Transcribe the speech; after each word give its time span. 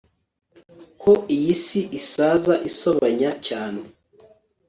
ko 1.01 1.11
iyi 1.35 1.53
si 1.63 1.81
isaza 1.99 2.53
isobanya 2.69 3.31
cyane 3.47 3.81